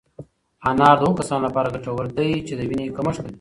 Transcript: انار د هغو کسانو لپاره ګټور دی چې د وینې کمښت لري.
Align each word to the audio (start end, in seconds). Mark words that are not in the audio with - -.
انار 0.69 0.95
د 0.99 1.01
هغو 1.03 1.17
کسانو 1.19 1.45
لپاره 1.47 1.73
ګټور 1.75 2.05
دی 2.17 2.29
چې 2.47 2.53
د 2.55 2.61
وینې 2.69 2.85
کمښت 2.95 3.21
لري. 3.23 3.29